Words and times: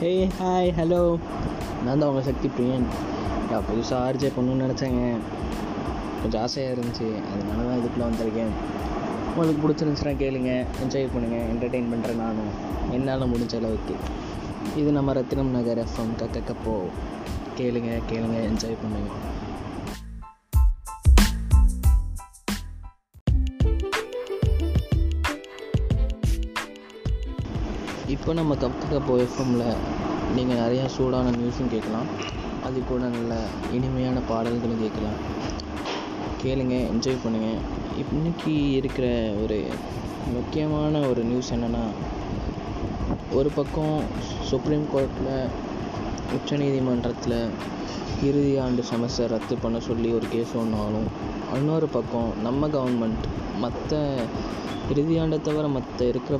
Hey 0.00 0.10
hi 0.38 0.68
hello 0.76 1.00
நான் 1.84 1.98
தான் 1.98 2.08
உங்கள் 2.10 2.26
சக்தி 2.26 2.48
பிரியன். 2.56 2.84
நான் 3.50 3.64
புதுசாக 3.68 3.96
ஆர்ஜே 4.06 4.28
பண்ணணும்னு 4.36 4.64
நினச்சேங்க. 4.64 5.00
கொஞ்சம் 6.20 6.42
ஆசையாக 6.42 6.74
இருந்துச்சு. 6.74 7.08
அதனால 7.30 7.64
தான் 7.68 7.78
இதுக்குள்ளே 7.80 8.06
வந்திருக்கேன். 8.08 8.52
உங்களுக்கு 9.30 9.62
பிடிச்சிருந்துச்சுன்னா 9.64 10.12
கேளுங்க. 10.22 10.52
என்ஜாய் 10.82 11.08
பண்ணுங்கள் 11.14 11.48
என்டர்டெயின் 11.52 11.90
பண்ணுறேன் 11.92 12.22
நானும். 12.24 12.52
என்னால் 12.90 13.30
முடிஞ்ச 13.32 13.56
அளவுக்கு. 13.60 13.96
இது 14.82 14.92
நம்ம 14.98 15.16
ரத்தினம் 15.18 15.52
நகர் 15.56 15.82
எஃப்எம் 15.84 16.14
கக்கப்போ 16.22 16.76
கேளுங்க 17.60 17.90
கேளுங்க. 18.12 18.38
என்ஜாய் 18.50 18.80
பண்ணுங்கள் 18.84 19.18
இப்போ 28.14 28.32
நம்ம 28.32 28.54
கக்கப்போ 28.54 29.14
எஃப்எம்மில் 29.24 29.80
நீங்கள் 30.36 30.60
நிறையா 30.60 30.84
சூடான 30.86 31.30
நியூஸும் 31.30 31.72
கேட்கலாம். 31.72 32.06
அது 32.66 32.78
கூட 32.88 33.02
நல்ல 33.06 33.32
இனிமையான 33.76 34.18
பாடல்களும் 34.28 34.82
கேட்கலாம். 34.84 35.18
கேளுங்க 36.42 36.74
என்ஜாய் 36.92 37.22
பண்ணுங்கள் 37.24 37.58
இன்னைக்கு 38.02 38.54
இருக்கிற 38.72 39.06
ஒரு 39.42 39.58
முக்கியமான 40.34 41.00
ஒரு 41.08 41.22
நியூஸ் 41.22 41.52
என்னென்னா 41.56 41.84
ஒரு 43.32 43.50
பக்கம் 43.54 43.96
சுப்ரீம் 44.50 44.86
கோர்ட்டில் 44.94 45.50
உச்சநீதிமன்றத்தில் 46.36 47.38
இறுதி 48.22 48.54
ஆண்டு 48.58 48.84
செமஸ்டர் 48.90 49.32
ரத்து 49.34 49.56
பண்ண 49.56 49.80
சொல்லி 49.80 50.12
ஒரு 50.12 50.28
கேஸ் 50.30 50.54
ஒன்றாலும் 50.56 51.08
இன்னொரு 51.58 51.88
பக்கம் 51.88 52.30
நம்ம 52.42 52.68
கவர்மெண்ட் 52.68 53.26
மற்ற 53.58 53.92
இறுதி 54.90 55.18
ஆண்டை 55.18 55.40
தவிர 55.40 55.68
மற்ற 55.68 56.04
இருக்கிற 56.04 56.36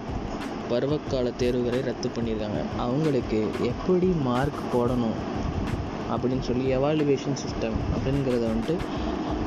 பருவகால 0.71 1.31
தேர்வுகளை 1.43 1.81
ரத்து 1.81 2.09
பண்ணியிருக்காங்க. 2.17 2.61
அவங்களுக்கு 2.79 3.41
எப்படி 3.71 4.07
மார்க் 4.07 4.61
போடணும் 4.75 5.19
அப்படின்னு 6.13 6.41
சொல்லி 6.41 6.67
எவாலுவேஷன் 6.77 7.39
சிஸ்டம் 7.43 7.79
அப்படிங்கிறத 7.95 8.45
வந்துட்டு 8.53 8.77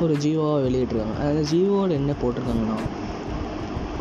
ஒரு 0.02 0.14
ஜியோவாக 0.14 0.66
வெளியிட்ருக்காங்க 0.68 1.16
அந்த 1.28 1.42
ஜியோவில் 1.52 1.98
என்ன 2.00 2.14
போட்டிருக்காங்கன்னா 2.22 2.78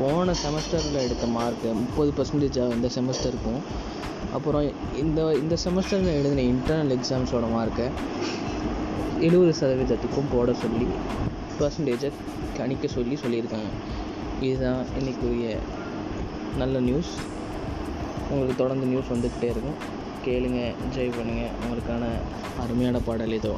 போன 0.00 0.32
செமஸ்டரில் 0.42 1.04
எடுத்த 1.04 1.26
மார்க்கு 1.26 1.70
முப்பது 1.72 2.12
பர்சன்டேஜாக 2.18 2.76
இந்த 2.76 2.88
செமஸ்டருக்கும் 2.94 3.62
அப்புறம் 4.32 4.72
இந்த 4.96 5.20
இந்த 5.34 5.56
செமஸ்டரில் 5.64 6.16
எழுதின 6.18 6.44
இன்டர்னல் 6.52 6.96
எக்ஸாம்ஸோட 6.96 7.46
மார்க்கை 7.56 7.86
எழுபது 9.20 9.52
சதவீதத்துக்கும் 9.60 10.30
போட 10.32 10.52
சொல்லி 10.52 10.86
பர்சன்டேஜை 11.58 12.10
கணிக்க 12.58 12.86
சொல்லி 12.86 13.16
சொல்லியிருக்காங்க. 13.24 13.70
இதுதான் 14.40 14.84
இன்றைக்குரிய 14.98 15.56
நல்ல 16.58 16.80
நியூஸ் 16.80 17.12
உங்களுக்கு 18.30 18.56
தொடர்ந்து 18.56 18.86
நியூஸ் 18.86 19.12
வந்துக்கிட்டே 19.12 19.48
இருக்கும். 19.50 19.78
கேளுங்க 20.24 20.60
என்ஜாய் 20.84 21.16
பண்ணுங்கள் 21.18 21.54
உங்களுக்கான 21.62 22.08
அருமையான 22.62 22.98
பாடல் 22.98 23.32
இதோ 23.32 23.54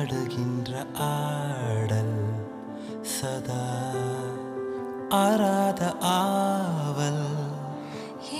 உள்நோக்கியாடுகின்ற 0.00 0.72
ஆடல் 1.06 2.14
சதா 3.12 3.64
ஆராத 5.18 5.82
ஆவல் 6.12 7.26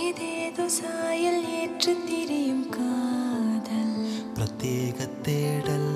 ஏதேதோ 0.00 0.66
சாயல் 0.76 1.44
ஏற்று 1.58 1.92
திரியும் 2.06 2.66
காதல் 2.70 3.94
பிரத்யேக 4.34 5.08
தேடல் 5.22 5.92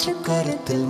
போதும் 0.00 0.20
மாற்று 0.22 0.22
கருத்தில் 0.26 0.84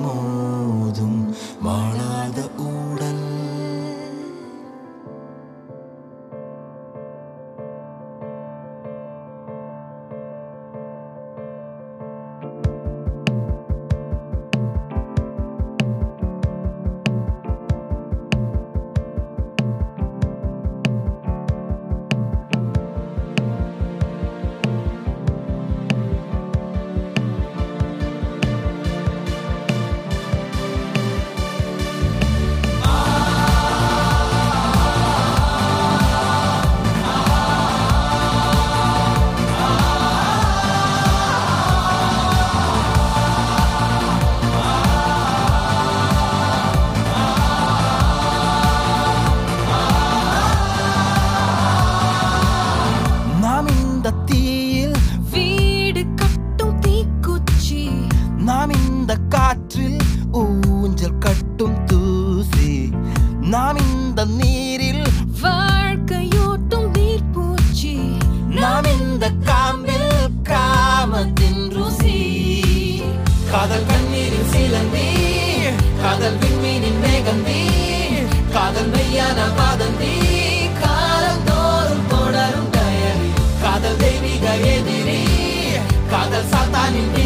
காதல் 86.92 87.19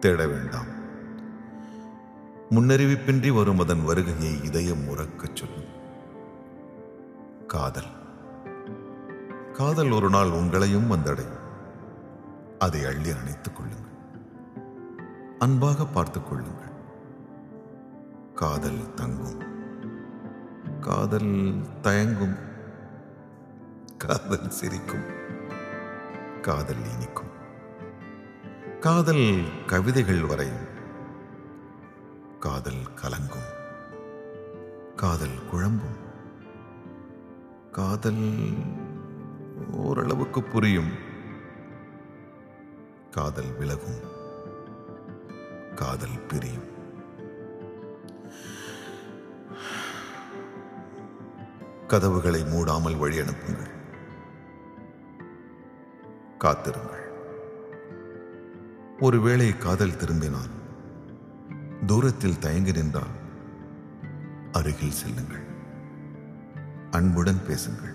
தேட 0.00 0.26
வேண்டாம். 0.26 0.66
முன்னறிவிப்பின்றி 2.50 3.34
வரும் 3.34 3.58
அதன் 3.58 3.84
வருகையை 3.84 4.44
இதயம் 4.44 4.88
உறக்கச் 4.88 5.36
சொல்லும். 5.36 5.64
காதல். 7.46 7.86
காதல் 9.52 9.90
ஒரு 9.90 10.10
நாள் 10.10 10.26
உங்களையும் 10.26 10.90
வந்தடையும். 10.90 11.38
அதை 12.58 12.84
அள்ளி 12.84 13.10
அணைத்துக் 13.10 13.56
கொள்ளுங்கள். 13.56 13.92
அன்பாக 15.38 15.86
பார்த்துக் 15.86 16.28
கொள்ளுங்கள். 16.28 16.70
காதல் 18.34 18.94
தங்கும். 18.94 19.42
காதல் 20.80 21.54
தயங்கும். 21.82 22.36
காதல் 23.98 24.50
சிரிக்கும். 24.50 25.20
காதல் 26.42 26.92
இனிக்கும் 26.94 27.30
காதல் 28.80 29.42
கவிதைகள் 29.66 30.20
வரையும். 30.20 30.66
காதல் 32.40 32.82
கலங்கும். 32.94 33.48
காதல் 34.96 35.38
குழம்பும். 35.52 35.98
காதல் 37.70 38.54
ஓரளவுக்கு 39.72 40.42
புரியும். 40.42 40.90
காதல் 43.10 43.56
விலகும். 43.58 44.00
காதல் 45.74 46.26
பிரியும். 46.28 46.70
கதவுகளை 51.86 52.42
மூடாமல் 52.42 52.98
வழி 52.98 53.18
அனுப்புங்கள் 53.18 53.80
காத்திருங்கள். 56.42 57.10
ஒருவேளை 59.00 59.58
காதல் 59.58 59.96
திரும்பினால் 59.96 60.50
தூரத்தில் 61.86 62.38
தயங்கி 62.38 62.72
நின்றால் 62.72 63.12
அருகில் 64.52 64.90
செல்லுங்கள். 64.90 65.44
அன்புடன் 66.90 67.46
பேசுங்கள். 67.46 67.94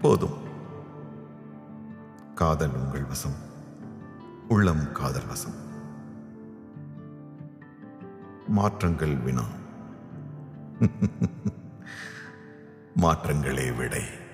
போதும். 0.00 0.38
காதல் 2.34 2.70
உங்கள் 2.70 3.04
வசம். 3.04 3.36
உள்ளம் 4.48 4.92
காதல் 4.92 5.26
வசம். 5.26 5.54
மாற்றங்கள் 8.48 9.16
வினா. 9.16 9.44
மாற்றங்களே 13.00 13.76
விடை. 13.76 14.24